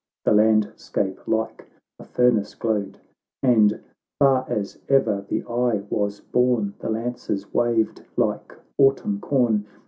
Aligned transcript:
The 0.25 0.31
landscape 0.31 1.19
like 1.27 1.69
a 1.99 2.05
furnace 2.05 2.55
glowed, 2.55 2.97
And 3.43 3.81
far 4.17 4.47
as 4.49 4.79
e'er 4.89 5.23
the 5.29 5.43
eye 5.43 5.83
was 5.91 6.21
borne, 6.21 6.73
The 6.79 6.89
lances 6.89 7.53
waved 7.53 8.01
like 8.17 8.51
autumn 8.79 9.19
corn. 9.19 9.67